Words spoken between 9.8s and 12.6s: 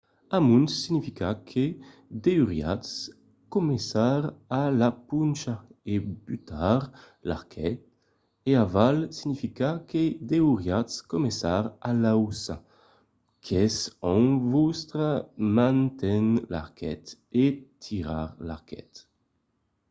que deuriatz començar a l'auça